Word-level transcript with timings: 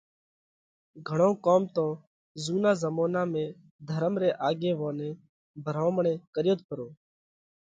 گھڻو 1.07 1.29
ڪوم 1.45 1.63
تو 1.75 1.85
زُونا 2.43 2.71
زمونا 2.83 3.21
۾ 3.33 3.43
ڌرم 3.87 4.13
ري 4.21 4.29
آڳيووني 4.47 5.09
ڀرومڻي 5.65 6.13
ڪريوت 6.35 6.59
پرو 6.67 6.87